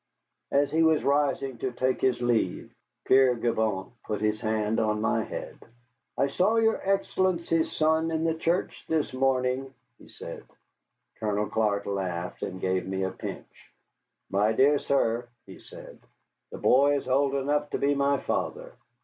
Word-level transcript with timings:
As 0.49 0.71
he 0.71 0.81
was 0.81 1.03
rising 1.03 1.59
to 1.59 1.71
take 1.71 2.01
his 2.01 2.19
leave, 2.21 2.73
Père 3.07 3.39
Gibault 3.39 3.91
put 4.03 4.19
his 4.19 4.41
hand 4.41 4.79
on 4.79 4.99
my 4.99 5.23
head. 5.23 5.59
"I 6.17 6.25
saw 6.25 6.55
your 6.55 6.81
Excellency's 6.83 7.71
son 7.71 8.09
in 8.09 8.23
the 8.23 8.33
church 8.33 8.83
this 8.89 9.13
morning," 9.13 9.71
he 9.99 10.07
said. 10.07 10.43
Colonel 11.19 11.45
Clark 11.45 11.85
laughed 11.85 12.41
and 12.41 12.59
gave 12.59 12.87
me 12.87 13.03
a 13.03 13.11
pinch. 13.11 13.71
"My 14.31 14.53
dear 14.53 14.79
sir," 14.79 15.27
he 15.45 15.59
said, 15.59 15.99
"the 16.51 16.57
boy 16.57 16.97
is 16.97 17.07
old 17.07 17.35
enough 17.35 17.69
to 17.69 17.77
be 17.77 17.93
my 17.93 18.17
father." 18.17 18.73